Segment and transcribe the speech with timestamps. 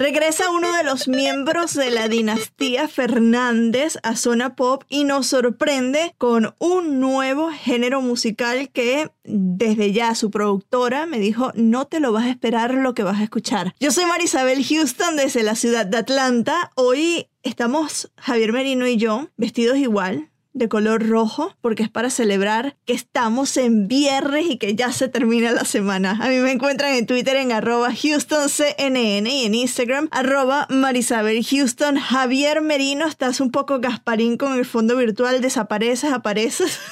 [0.00, 6.14] Regresa uno de los miembros de la dinastía Fernández a Zona Pop y nos sorprende
[6.18, 12.12] con un nuevo género musical que desde ya su productora me dijo no te lo
[12.12, 13.74] vas a esperar lo que vas a escuchar.
[13.80, 16.70] Yo soy Marisabel Houston desde la ciudad de Atlanta.
[16.76, 22.76] Hoy estamos Javier Merino y yo vestidos igual, de color rojo porque es para celebrar
[22.84, 26.18] que estamos en viernes y que ya se termina la semana.
[26.20, 31.96] A mí me encuentran en Twitter en arroba HoustonCNN y en Instagram arroba Marisabel Houston.
[31.96, 36.78] Javier Merino, estás un poco gasparín con el fondo virtual, desapareces, apareces.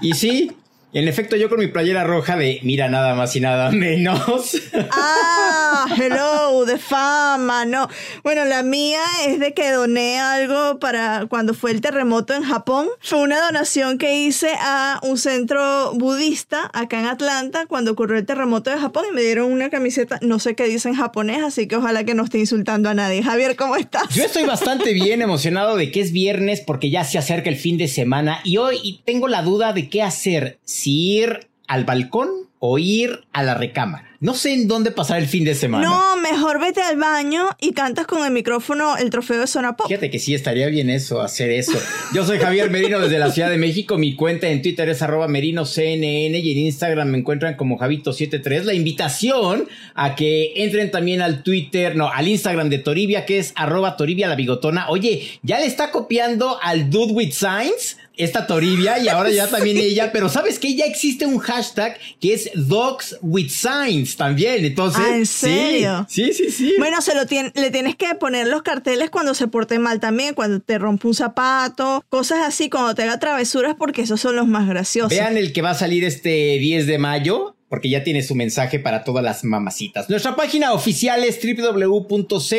[0.00, 0.50] Y sí,
[0.92, 4.56] en efecto, yo con mi playera roja de mira nada más y nada menos.
[4.90, 5.61] Ah,
[5.96, 7.88] hello, de fama, no.
[8.22, 12.88] Bueno, la mía es de que doné algo para cuando fue el terremoto en Japón.
[13.00, 18.26] Fue una donación que hice a un centro budista acá en Atlanta cuando ocurrió el
[18.26, 21.66] terremoto de Japón y me dieron una camiseta, no sé qué dice en japonés, así
[21.66, 23.22] que ojalá que no esté insultando a nadie.
[23.22, 24.08] Javier, ¿cómo estás?
[24.14, 27.78] Yo estoy bastante bien emocionado de que es viernes porque ya se acerca el fin
[27.78, 32.78] de semana y hoy tengo la duda de qué hacer si ir al balcón o
[32.78, 34.11] ir a la recámara.
[34.22, 35.84] No sé en dónde pasar el fin de semana.
[35.84, 39.88] No, mejor vete al baño y cantas con el micrófono el trofeo de Zona Pop.
[39.88, 41.76] Fíjate que sí, estaría bien eso, hacer eso.
[42.14, 43.98] Yo soy Javier Merino desde la Ciudad de México.
[43.98, 48.62] Mi cuenta en Twitter es arroba merinoCNN y en Instagram me encuentran como Javito73.
[48.62, 53.52] La invitación a que entren también al Twitter, no, al Instagram de Toribia, que es
[53.56, 54.88] arroba Toribia la bigotona.
[54.88, 59.76] Oye, ya le está copiando al Dude with Signs esta Toribia y ahora ya también
[59.76, 65.02] ella, pero sabes que ya existe un hashtag que es Dogs with Signs también, entonces.
[65.04, 66.06] Ah, ¿en serio?
[66.08, 66.74] Sí, sí, sí.
[66.78, 67.22] Bueno, se lo
[67.54, 71.14] le tienes que poner los carteles cuando se porte mal también, cuando te rompe un
[71.14, 75.10] zapato, cosas así, cuando te haga travesuras, porque esos son los más graciosos.
[75.10, 78.78] Vean el que va a salir este 10 de mayo, porque ya tiene su mensaje
[78.78, 80.10] para todas las mamacitas.
[80.10, 82.50] Nuestra página oficial es www.cnne.com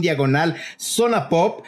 [0.00, 1.64] diagonal zona pop.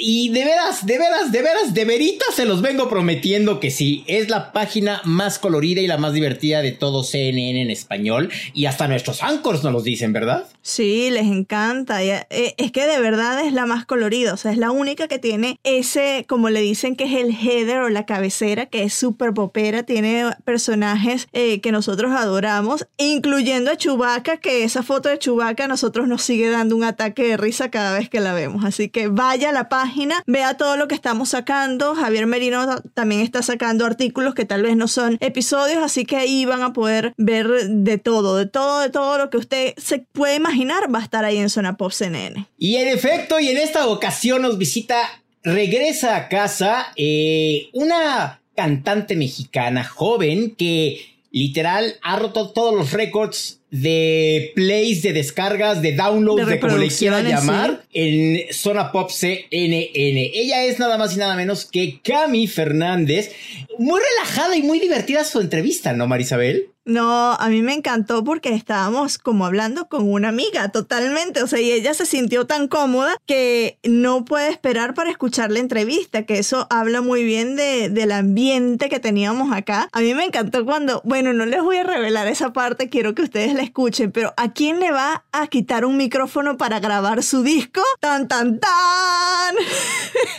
[0.00, 4.04] Y de veras, de veras, de veras, de veritas se los vengo prometiendo que sí.
[4.06, 8.30] Es la página más colorida y la más divertida de todo CNN en español.
[8.54, 10.46] Y hasta nuestros anchors nos los dicen, ¿verdad?
[10.62, 12.02] Sí, les encanta.
[12.04, 14.34] Eh, es que de verdad es la más colorida.
[14.34, 17.78] O sea, es la única que tiene ese, como le dicen, que es el header
[17.78, 19.82] o la cabecera, que es súper popera.
[19.82, 25.68] Tiene personajes eh, que nosotros adoramos, incluyendo a Chubaca, que esa foto de Chubaca a
[25.68, 28.64] nosotros nos sigue dando un ataque de risa cada vez que la vemos.
[28.64, 29.87] Así que vaya la página
[30.26, 31.94] vea todo lo que estamos sacando.
[31.94, 36.44] Javier Merino también está sacando artículos que tal vez no son episodios, así que ahí
[36.44, 40.36] van a poder ver de todo, de todo, de todo lo que usted se puede
[40.36, 42.46] imaginar va a estar ahí en Zona Pop CNN.
[42.58, 49.14] Y en efecto, y en esta ocasión nos visita, regresa a casa eh, una cantante
[49.14, 56.46] mexicana joven que literal ha roto todos los récords de plays, de descargas, de downloads,
[56.46, 60.30] de, como le quieran llamar, en Zona Pop CNN.
[60.34, 63.32] Ella es nada más y nada menos que Cami Fernández.
[63.78, 66.72] Muy relajada y muy divertida su entrevista, ¿no, Marisabel?
[66.88, 71.60] No, a mí me encantó porque estábamos como hablando con una amiga totalmente, o sea,
[71.60, 76.38] y ella se sintió tan cómoda que no puede esperar para escuchar la entrevista, que
[76.38, 79.90] eso habla muy bien de, del ambiente que teníamos acá.
[79.92, 83.20] A mí me encantó cuando, bueno, no les voy a revelar esa parte, quiero que
[83.20, 87.42] ustedes la escuchen, pero ¿a quién le va a quitar un micrófono para grabar su
[87.42, 87.82] disco?
[87.98, 89.56] Tan, tan, tan.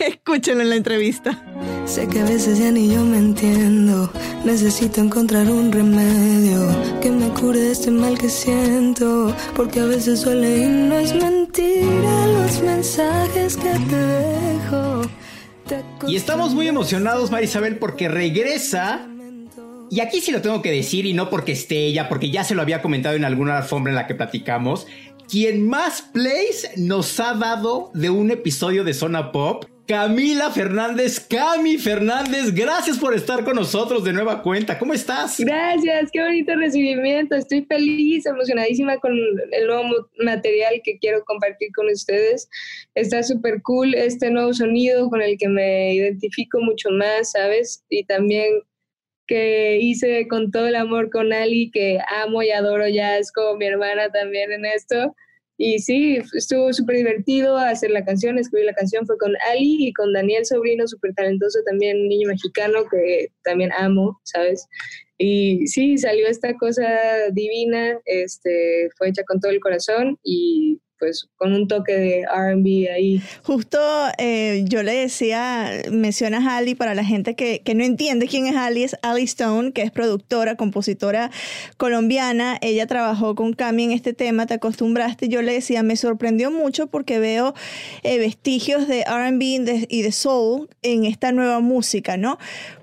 [0.00, 1.38] Escúchenlo en la entrevista.
[1.84, 4.10] Sé que a veces ya ni yo me entiendo,
[4.42, 6.66] necesito encontrar un remedio
[7.02, 9.36] que me cure de este mal que siento.
[9.54, 15.02] Porque a veces suele y no es mentira los mensajes que te dejo.
[16.08, 19.06] y estamos muy emocionados, Marisabel, porque regresa.
[19.90, 22.54] Y aquí sí lo tengo que decir, y no porque esté ella, porque ya se
[22.54, 24.86] lo había comentado en alguna alfombra en la que platicamos.
[25.28, 31.76] Quien más plays nos ha dado de un episodio de Zona Pop Camila Fernández, Cami
[31.76, 34.78] Fernández, gracias por estar con nosotros de nueva cuenta.
[34.78, 35.40] ¿Cómo estás?
[35.40, 37.34] Gracias, qué bonito recibimiento.
[37.34, 39.10] Estoy feliz, emocionadísima con
[39.50, 39.82] el nuevo
[40.22, 42.48] material que quiero compartir con ustedes.
[42.94, 47.84] Está súper cool este nuevo sonido con el que me identifico mucho más, ¿sabes?
[47.88, 48.62] Y también
[49.30, 53.56] que hice con todo el amor con Ali, que amo y adoro ya, es como
[53.56, 55.14] mi hermana también en esto.
[55.56, 59.92] Y sí, estuvo súper divertido hacer la canción, escribir la canción, fue con Ali y
[59.92, 64.66] con Daniel Sobrino, súper talentoso también, niño mexicano que también amo, ¿sabes?
[65.16, 66.88] Y sí, salió esta cosa
[67.32, 72.92] divina, este, fue hecha con todo el corazón y pues con un toque de RB
[72.94, 73.20] ahí.
[73.42, 73.80] Justo
[74.18, 78.54] eh, yo le decía, mencionas Ali para la gente que, que, no entiende quién es
[78.54, 81.30] Ali, es Ali Stone, que es productora, compositora
[81.78, 82.58] colombiana.
[82.60, 85.28] Ella trabajó con Cami en este tema, te acostumbraste.
[85.28, 87.54] Yo le decía, me sorprendió mucho porque veo
[88.02, 89.40] eh, vestigios de RB
[89.88, 92.38] y de soul en esta nueva música, ¿no?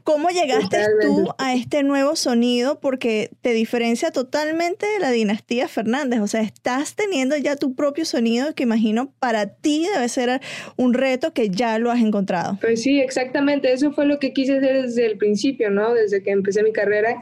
[0.07, 2.79] ¿Cómo llegaste tú a este nuevo sonido?
[2.79, 6.21] Porque te diferencia totalmente de la dinastía Fernández.
[6.21, 10.39] O sea, estás teniendo ya tu propio sonido que imagino para ti debe ser
[10.77, 12.57] un reto que ya lo has encontrado.
[12.61, 13.73] Pues sí, exactamente.
[13.73, 15.93] Eso fue lo que quise hacer desde el principio, ¿no?
[15.93, 17.21] Desde que empecé mi carrera.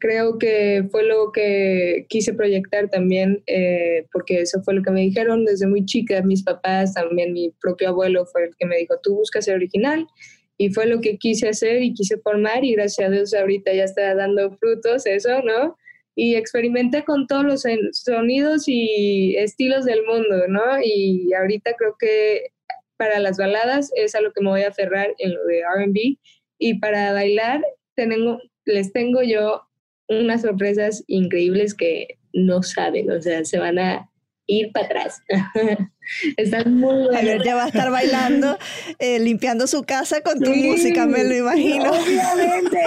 [0.00, 5.02] Creo que fue lo que quise proyectar también, eh, porque eso fue lo que me
[5.02, 6.20] dijeron desde muy chica.
[6.22, 10.08] Mis papás, también mi propio abuelo fue el que me dijo, tú buscas ser original
[10.56, 13.84] y fue lo que quise hacer y quise formar y gracias a Dios ahorita ya
[13.84, 15.76] está dando frutos eso, ¿no?
[16.16, 20.80] Y experimenté con todos los sonidos y estilos del mundo, ¿no?
[20.82, 22.52] Y ahorita creo que
[22.96, 26.18] para las baladas es a lo que me voy a aferrar en lo de RB
[26.58, 27.62] y para bailar
[27.96, 29.62] tengo, les tengo yo
[30.08, 34.10] unas sorpresas increíbles que no saben, o sea, se van a
[34.46, 35.22] ir para atrás.
[36.36, 38.58] Están muy Javier ya va a estar bailando,
[38.98, 41.90] eh, limpiando su casa con tu música, me lo imagino.
[41.90, 42.78] Obviamente.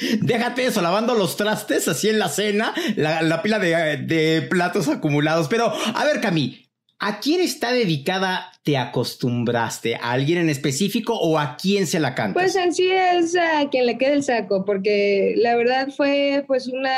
[0.20, 5.48] Déjate eso, lavando los trastes así en la cena, la, pila de, de, platos acumulados.
[5.48, 6.65] Pero, a ver, Cami,
[6.98, 9.96] ¿A quién está dedicada Te acostumbraste?
[9.96, 12.40] ¿A alguien en específico o a quién se la canta?
[12.40, 16.66] Pues en sí es a quien le quede el saco, porque la verdad fue pues
[16.68, 16.96] una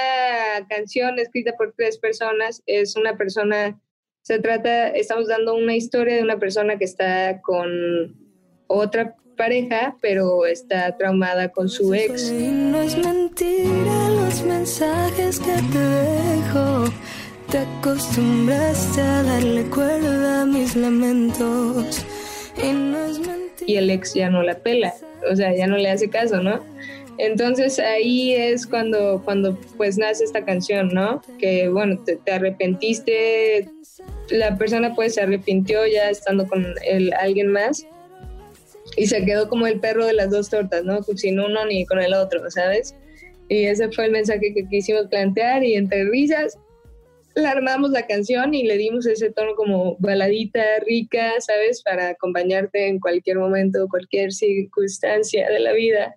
[0.69, 2.63] canción escrita por tres personas.
[2.67, 3.81] Es una persona,
[4.23, 8.17] se trata, estamos dando una historia de una persona que está con
[8.69, 12.31] otra pareja, pero está traumada con su ex.
[12.31, 16.85] No es mentira los mensajes que te dejo
[17.51, 22.05] te acostumbraste a darle cuerda a mis lamentos.
[22.63, 23.21] Y, no es
[23.67, 24.95] y el ex ya no la pela,
[25.31, 26.61] o sea, ya no le hace caso, ¿no?
[27.17, 31.23] Entonces ahí es cuando, cuando pues nace esta canción, ¿no?
[31.39, 33.69] Que bueno, te, arrepentiste,
[34.31, 37.87] la persona pues se arrepintió ya estando con el, alguien más
[38.97, 41.03] y se quedó como el perro de las dos tortas, ¿no?
[41.03, 42.95] Sin uno ni con el otro, ¿sabes?
[43.49, 46.59] Y ese fue el mensaje que quisimos plantear y entre risas
[47.45, 51.83] armamos la canción y le dimos ese tono como baladita, rica, ¿sabes?
[51.83, 56.15] Para acompañarte en cualquier momento, cualquier circunstancia de la vida.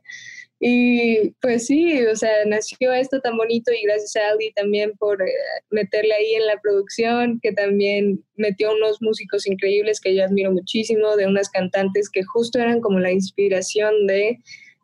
[0.63, 5.19] Y pues sí, o sea, nació esto tan bonito y gracias a Aldi también por
[5.19, 5.31] eh,
[5.71, 11.15] meterle ahí en la producción, que también metió unos músicos increíbles que yo admiro muchísimo,
[11.15, 14.37] de unas cantantes que justo eran como la inspiración de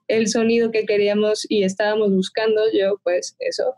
[0.07, 3.75] el sonido que queríamos y estábamos buscando, yo pues eso,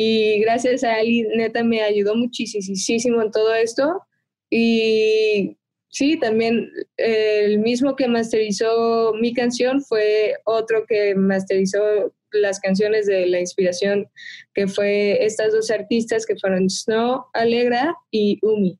[0.00, 4.00] y gracias a él, neta, me ayudó muchísimo en todo esto.
[4.48, 5.56] Y
[5.88, 13.26] sí, también el mismo que masterizó mi canción fue otro que masterizó las canciones de
[13.26, 14.06] la inspiración,
[14.54, 18.78] que fue estas dos artistas que fueron Snow Alegra y Umi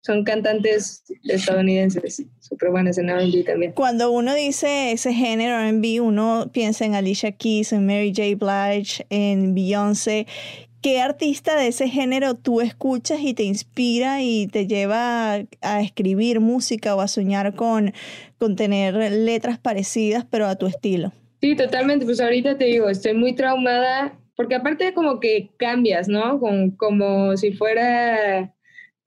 [0.00, 3.72] son cantantes estadounidenses, súper buenas en R&B también.
[3.72, 8.36] Cuando uno dice ese género R&B, uno piensa en Alicia Keys, en Mary J.
[8.36, 10.26] Blige, en Beyoncé.
[10.80, 16.38] ¿Qué artista de ese género tú escuchas y te inspira y te lleva a, escribir
[16.38, 17.92] música o a soñar con,
[18.38, 21.12] con tener letras parecidas pero a tu estilo?
[21.40, 22.04] Sí, totalmente.
[22.04, 26.40] Pues ahorita te digo, estoy muy traumada porque aparte como que cambias, ¿no?
[26.76, 28.54] como si fuera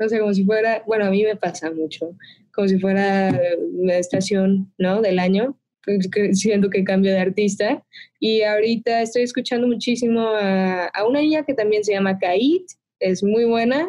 [0.02, 2.16] no sé, como si fuera, bueno, a mí me pasa mucho,
[2.54, 3.32] como si fuera
[3.78, 5.02] la estación, ¿no?
[5.02, 7.84] Del año, pues, siento que cambio de artista.
[8.20, 12.64] Y ahorita estoy escuchando muchísimo a, a una niña que también se llama Kait,
[13.00, 13.88] es muy buena,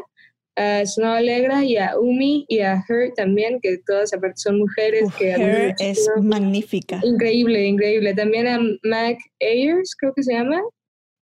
[0.56, 5.08] a Snow Alegra y a Umi y a Her también, que todas aparte son mujeres.
[5.18, 7.00] que Her es magnífica.
[7.02, 8.14] Increíble, increíble.
[8.14, 10.60] También a Mac Ayers, creo que se llama.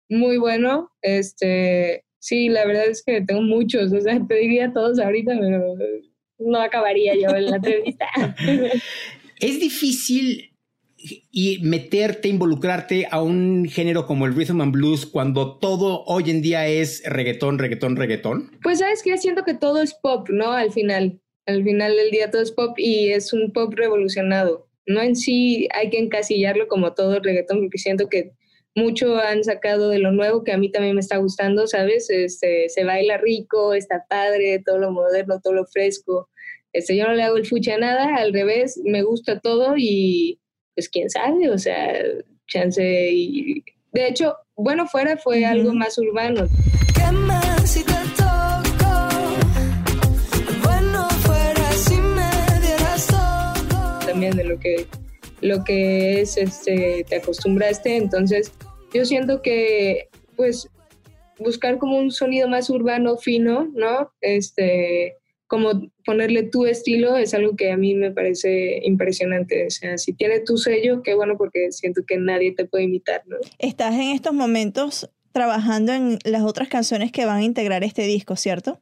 [0.09, 0.91] Muy bueno.
[1.03, 5.75] Este, Sí, la verdad es que tengo muchos, o sea, te diría todos ahorita, pero
[6.38, 8.07] no acabaría yo en la entrevista.
[9.41, 10.55] es difícil
[10.97, 16.43] y meterte, involucrarte a un género como el rhythm and blues cuando todo hoy en
[16.43, 18.52] día es reggaetón, reggaetón, reggaetón?
[18.62, 20.52] Pues sabes que siento que todo es pop, ¿no?
[20.52, 24.69] Al final, al final del día todo es pop y es un pop revolucionado.
[24.87, 28.31] no en sí hay que encasillarlo como todo el reggaetón, porque siento que
[28.75, 32.09] mucho han sacado de lo nuevo que a mí también me está gustando, ¿sabes?
[32.11, 36.29] Este, se baila rico, está padre, todo lo moderno, todo lo fresco.
[36.73, 40.41] Este, yo no le hago el fucha a nada, al revés, me gusta todo y
[40.75, 41.93] pues quién sabe, o sea,
[42.47, 43.62] chance y...
[43.93, 46.47] De hecho, bueno, fuera fue algo más urbano.
[46.95, 49.09] ¿Qué más si te toco?
[50.62, 52.31] Bueno fuera si me
[52.67, 53.99] dieras todo.
[54.07, 54.87] también de lo que
[55.43, 57.97] lo que es este te acostumbraste.
[57.97, 58.53] Entonces
[58.95, 60.69] yo siento que pues
[61.39, 65.17] buscar como un sonido más urbano fino no este
[65.49, 69.67] como ponerle tu estilo es algo que a mí me parece impresionante.
[69.67, 73.23] O sea si tiene tu sello qué bueno porque siento que nadie te puede imitar
[73.27, 78.03] no Estás en estos momentos trabajando en las otras canciones que van a integrar este
[78.03, 78.81] disco, ¿cierto?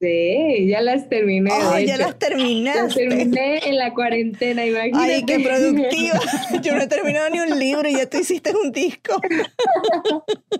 [0.00, 2.04] Sí ya las terminé Oh, de ya hecho.
[2.04, 2.80] las terminaste.
[2.82, 6.20] Las terminé en la cuarentena imagínate Ay, qué productiva.
[6.62, 9.20] Yo no he terminado ni un libro y ya tú hiciste un disco.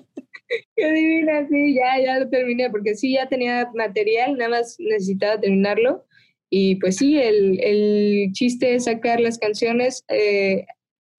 [0.75, 5.41] Qué divina, sí, ya, ya lo terminé, porque sí, ya tenía material, nada más necesitaba
[5.41, 6.05] terminarlo.
[6.51, 10.65] Y pues sí, el, el chiste es sacar las canciones eh,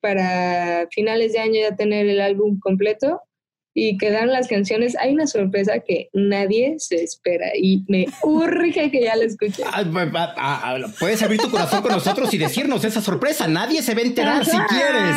[0.01, 3.22] para finales de año ya tener el álbum completo
[3.74, 4.96] y quedaron las canciones.
[4.98, 9.66] Hay una sorpresa que nadie se espera y me urge que ya la escuchen.
[9.72, 9.84] Ah,
[10.38, 13.48] ah, ah, Puedes abrir tu corazón con nosotros y decirnos esa sorpresa.
[13.48, 15.16] Nadie se va a enterar si quieres.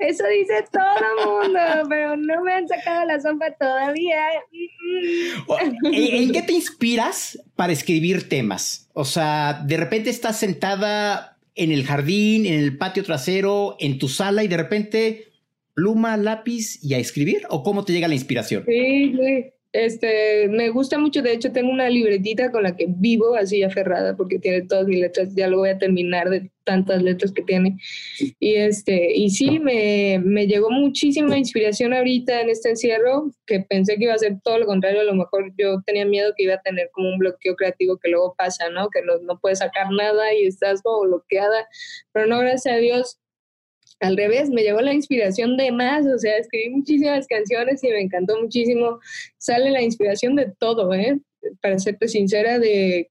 [0.00, 4.16] Eso dice todo el mundo, pero no me han sacado la sopa todavía.
[4.52, 5.44] Mm, mm.
[5.46, 5.76] O- ¿En,
[6.22, 8.90] en qué te inspiras para escribir temas?
[8.92, 14.08] O sea, de repente estás sentada en el jardín, en el patio trasero, en tu
[14.08, 15.28] sala y de repente
[15.74, 17.42] pluma, lápiz y a escribir.
[17.50, 18.64] ¿O cómo te llega la inspiración?
[18.66, 19.52] Sí.
[19.74, 24.16] Este, me gusta mucho, de hecho tengo una libretita con la que vivo así aferrada
[24.16, 27.76] porque tiene todas mis letras, ya lo voy a terminar de tantas letras que tiene.
[28.38, 33.96] Y este, y sí, me, me llegó muchísima inspiración ahorita en este encierro, que pensé
[33.96, 36.54] que iba a ser todo lo contrario, a lo mejor yo tenía miedo que iba
[36.54, 38.90] a tener como un bloqueo creativo que luego pasa, ¿no?
[38.90, 41.66] Que no, no puedes sacar nada y estás como bloqueada,
[42.12, 43.18] pero no, gracias a Dios,
[44.04, 48.00] al revés, me llegó la inspiración de más, o sea, escribí muchísimas canciones y me
[48.00, 49.00] encantó muchísimo.
[49.38, 51.18] Sale la inspiración de todo, ¿eh?
[51.62, 53.10] Para serte sincera, de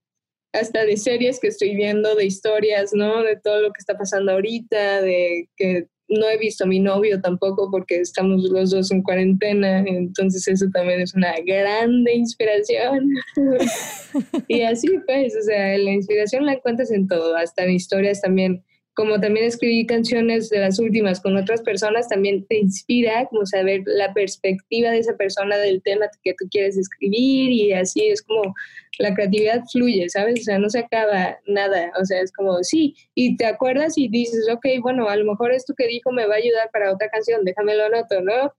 [0.53, 3.23] hasta de series que estoy viendo, de historias, ¿no?
[3.23, 7.19] De todo lo que está pasando ahorita, de que no he visto a mi novio
[7.21, 13.09] tampoco porque estamos los dos en cuarentena, entonces eso también es una grande inspiración.
[14.47, 18.63] y así pues, o sea, la inspiración la encuentras en todo, hasta en historias también
[18.93, 23.81] como también escribí canciones de las últimas con otras personas, también te inspira como saber
[23.85, 28.53] la perspectiva de esa persona del tema que tú quieres escribir y así es como
[28.99, 30.41] la creatividad fluye, ¿sabes?
[30.41, 34.07] O sea, no se acaba nada, o sea, es como sí, y te acuerdas y
[34.07, 37.09] dices, ok, bueno, a lo mejor esto que dijo me va a ayudar para otra
[37.09, 38.53] canción, déjamelo anoto, ¿no?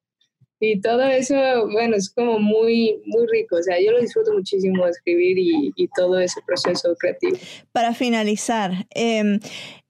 [0.61, 1.35] Y todo eso,
[1.73, 5.89] bueno, es como muy, muy rico, o sea, yo lo disfruto muchísimo escribir y, y
[5.89, 7.37] todo ese proceso creativo.
[7.73, 9.39] Para finalizar, eh,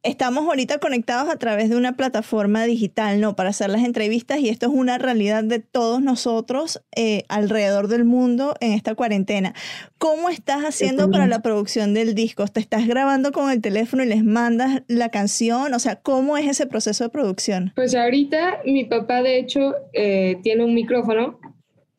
[0.05, 3.35] estamos ahorita conectados a través de una plataforma digital, ¿no?
[3.35, 8.05] Para hacer las entrevistas y esto es una realidad de todos nosotros eh, alrededor del
[8.05, 9.55] mundo en esta cuarentena.
[9.99, 12.47] ¿Cómo estás haciendo para la producción del disco?
[12.47, 15.73] ¿Te estás grabando con el teléfono y les mandas la canción?
[15.73, 17.73] O sea, ¿cómo es ese proceso de producción?
[17.75, 21.41] Pues ahorita mi papá de hecho eh, tiene un micrófono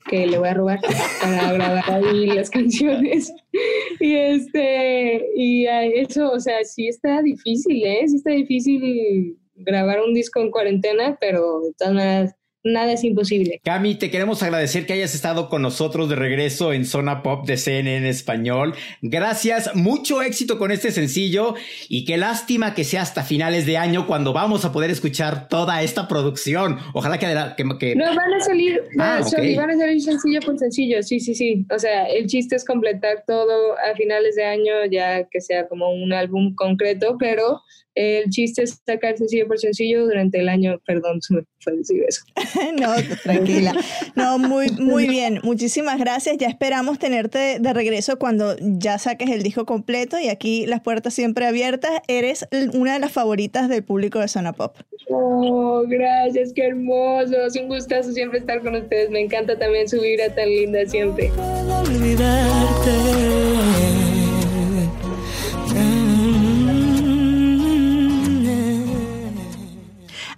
[0.07, 0.79] que le voy a robar
[1.21, 3.33] para grabar ahí las canciones.
[3.99, 8.07] Y este, y eso, o sea, sí está difícil, ¿eh?
[8.07, 12.35] Sí está difícil grabar un disco en cuarentena, pero de todas maneras,
[12.65, 13.61] nada es imposible.
[13.63, 17.57] Cami, te queremos agradecer que hayas estado con nosotros de regreso en Zona Pop de
[17.57, 18.73] CNN Español.
[19.01, 21.55] Gracias, mucho éxito con este sencillo
[21.87, 25.81] y qué lástima que sea hasta finales de año cuando vamos a poder escuchar toda
[25.83, 26.77] esta producción.
[26.93, 27.27] Ojalá que...
[27.55, 27.95] que, que...
[27.95, 29.27] No, van a salir, Ah, van, ok.
[29.29, 31.65] sorry, van a salir sencillo por sencillo, sí, sí, sí.
[31.73, 35.91] O sea, el chiste es completar todo a finales de año, ya que sea como
[35.93, 37.61] un álbum concreto, pero
[37.95, 40.79] el chiste es sacar sencillo por sencillo durante el año.
[40.85, 42.21] Perdón, se me fue decir eso.
[42.79, 43.73] no, tranquila.
[44.15, 45.39] No, muy, muy bien.
[45.43, 46.37] Muchísimas gracias.
[46.37, 51.13] Ya esperamos tenerte de regreso cuando ya saques el disco completo y aquí las puertas
[51.13, 51.91] siempre abiertas.
[52.07, 54.75] Eres una de las favoritas del público de Zona Pop.
[55.09, 57.45] Oh, gracias, qué hermoso.
[57.45, 59.09] Es un gustazo siempre estar con ustedes.
[59.09, 61.31] Me encanta también su vibra tan linda siempre.
[61.35, 62.95] puedo olvidarte.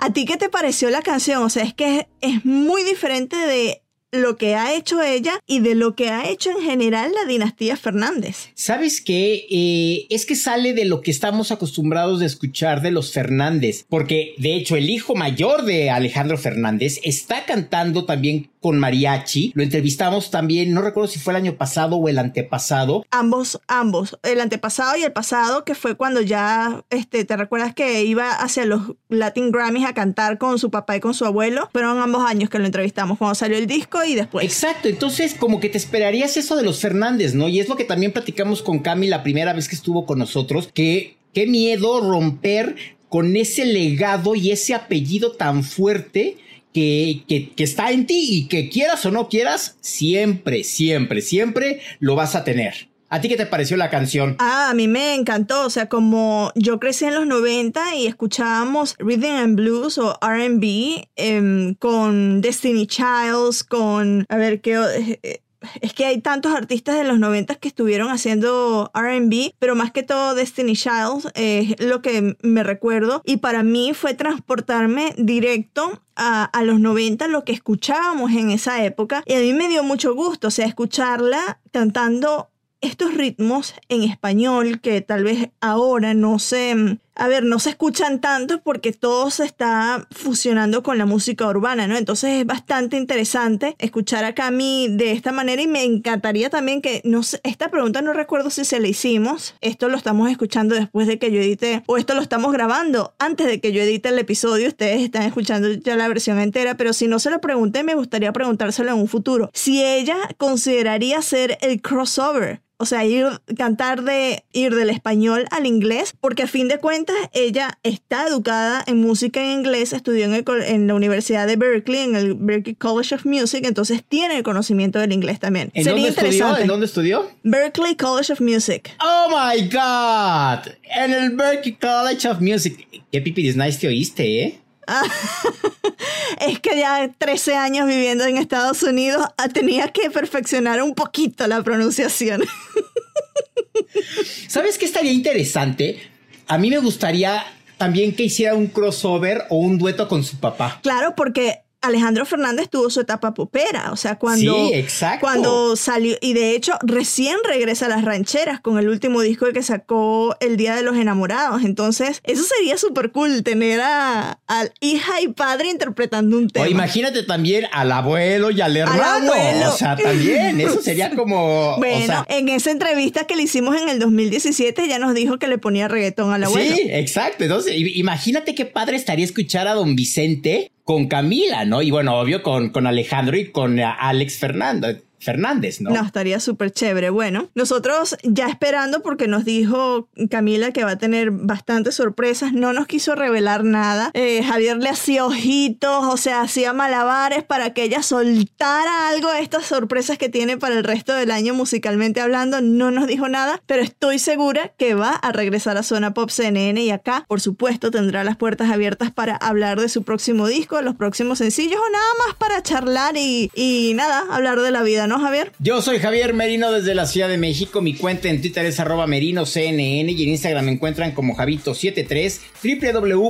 [0.08, 1.44] ¿A ti qué te pareció la canción?
[1.44, 5.60] O sea, es que es, es muy diferente de lo que ha hecho ella y
[5.60, 8.50] de lo que ha hecho en general la dinastía Fernández.
[8.56, 9.46] ¿Sabes qué?
[9.50, 14.34] Eh, es que sale de lo que estamos acostumbrados de escuchar de los Fernández, porque
[14.38, 19.52] de hecho el hijo mayor de Alejandro Fernández está cantando también con mariachi.
[19.56, 23.06] Lo entrevistamos también, no recuerdo si fue el año pasado o el antepasado.
[23.12, 28.04] Ambos, ambos, el antepasado y el pasado, que fue cuando ya, este, ¿te recuerdas que
[28.04, 31.70] iba hacia los Latin Grammys a cantar con su papá y con su abuelo?
[31.72, 33.97] Fueron ambos años que lo entrevistamos, cuando salió el disco
[34.44, 37.50] Exacto, entonces como que te esperarías eso de los Fernández, ¿no?
[37.50, 40.70] Y es lo que también platicamos con Cami la primera vez que estuvo con nosotros,
[40.74, 42.75] que qué miedo romper
[43.10, 46.38] con ese legado y ese apellido tan fuerte
[46.74, 52.16] que, que, está en ti y que quieras o no quieras, siempre, siempre, siempre lo
[52.16, 52.89] vas a tener.
[53.10, 54.36] ¿A ti qué te pareció la canción?
[54.40, 55.66] Ah, a mí me encantó.
[55.66, 61.08] O sea, como yo crecí en los 90 y escuchábamos Rhythm and Blues o RB
[61.16, 64.26] eh, con Destiny Childs, con.
[64.28, 65.18] A ver, qué.
[65.24, 65.42] Eh,
[65.82, 70.04] es que hay tantos artistas de los 90 que estuvieron haciendo RB, pero más que
[70.04, 73.22] todo Destiny Childs es lo que me recuerdo.
[73.26, 78.84] Y para mí fue transportarme directo a, a, los 90, lo que escuchábamos en esa
[78.84, 79.24] época.
[79.26, 82.50] Y a mí me dio mucho gusto, o sea, escucharla cantando
[82.82, 88.22] estos ritmos en español que tal vez ahora no se, a ver, no se escuchan
[88.22, 91.98] tanto porque todo se está fusionando con la música urbana, ¿no?
[91.98, 97.02] Entonces es bastante interesante escuchar a Cami de esta manera y me encantaría también que,
[97.04, 101.08] no sé, esta pregunta no recuerdo si se la hicimos, esto lo estamos escuchando después
[101.08, 104.20] de que yo edite, o esto lo estamos grabando antes de que yo edite el
[104.20, 107.96] episodio, ustedes están escuchando ya la versión entera, pero si no se lo pregunté, me
[107.96, 109.50] gustaría preguntárselo en un futuro.
[109.54, 113.26] Si ella consideraría ser el crossover o sea, ir,
[113.58, 118.84] cantar de ir del español al inglés, porque a fin de cuentas ella está educada
[118.86, 122.76] en música en inglés, estudió en, el, en la Universidad de Berkeley, en el Berkeley
[122.76, 125.72] College of Music, entonces tiene el conocimiento del inglés también.
[125.74, 126.58] ¿En dónde estudió?
[126.58, 127.32] ¿En dónde estudió?
[127.44, 128.96] Berkeley College of Music.
[129.02, 132.88] Oh my God, en el Berkeley College of Music.
[133.12, 134.60] Qué pipiris nice te oíste, ¿eh?
[136.40, 141.63] es que ya 13 años viviendo en Estados Unidos tenía que perfeccionar un poquito la
[141.63, 142.44] pronunciación.
[144.48, 146.00] ¿Sabes qué estaría interesante?
[146.48, 147.46] A mí me gustaría
[147.78, 150.80] también que hiciera un crossover o un dueto con su papá.
[150.82, 155.20] Claro, porque Alejandro Fernández tuvo su etapa popera, o sea, cuando, sí, exacto.
[155.22, 159.62] cuando salió, y de hecho recién regresa a las rancheras con el último disco que
[159.62, 165.22] sacó El Día de los Enamorados, entonces eso sería súper cool, tener a, a, hija
[165.22, 166.66] y padre interpretando un tema.
[166.66, 171.78] O imagínate también al abuelo y al hermano, al o sea, también, eso sería como...
[171.78, 175.38] Bueno, o sea, en esa entrevista que le hicimos en el 2017 ya nos dijo
[175.38, 176.76] que le ponía reggaetón al abuelo.
[176.76, 181.82] Sí, exacto, entonces imagínate qué padre estaría escuchar a don Vicente con Camila, ¿no?
[181.82, 184.88] Y bueno, obvio con, con Alejandro y con Alex Fernando.
[185.19, 185.89] Fernández, ¿no?
[185.89, 187.10] No, estaría súper chévere.
[187.10, 192.73] Bueno, nosotros ya esperando porque nos dijo Camila que va a tener bastantes sorpresas, no
[192.73, 194.12] nos quiso revelar nada.
[194.13, 199.41] Eh, Javier le hacía ojitos, o sea, hacía malabares para que ella soltara algo de
[199.41, 202.62] estas sorpresas que tiene para el resto del año musicalmente hablando.
[202.62, 206.82] No nos dijo nada, pero estoy segura que va a regresar a Zona Pop CNN
[206.82, 210.95] y acá, por supuesto, tendrá las puertas abiertas para hablar de su próximo disco, los
[210.95, 215.20] próximos sencillos o nada más para charlar y, y nada, hablar de la vida ¿no,
[215.20, 215.52] Javier?
[215.60, 217.82] Yo soy Javier Merino desde la Ciudad de México.
[217.82, 222.39] Mi cuenta en Twitter es arroba merinoCNN y en Instagram me encuentran como Javito73,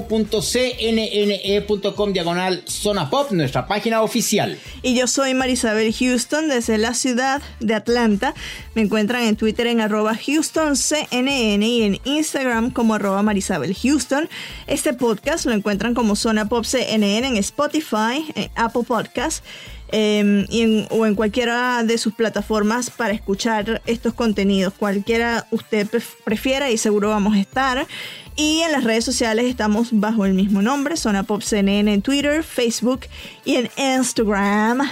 [0.09, 0.43] www.cnne.com
[2.13, 4.57] diagonal Zona Pop, nuestra página oficial.
[4.81, 8.33] Y yo soy Marisabel Houston desde la ciudad de Atlanta.
[8.75, 14.29] Me encuentran en Twitter en arroba HoustonCNN y en Instagram como arroba Marisabel Houston.
[14.67, 19.43] Este podcast lo encuentran como Zona Pop CNN en Spotify, en Apple Podcasts
[19.91, 24.73] eh, y en, o en cualquiera de sus plataformas para escuchar estos contenidos.
[24.73, 25.87] Cualquiera usted
[26.23, 27.87] prefiera y seguro vamos a estar.
[28.35, 32.43] Y en las redes sociales estamos bajo el mismo nombre, Zona Pop CNN en Twitter,
[32.43, 33.01] Facebook
[33.45, 34.87] y en Instagram.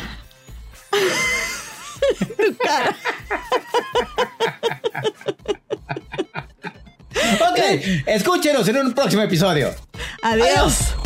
[2.63, 2.95] cara.
[7.49, 7.59] ok,
[8.07, 9.73] escúchenos en un próximo episodio.
[10.21, 10.47] Adiós.
[10.47, 11.04] Adiós.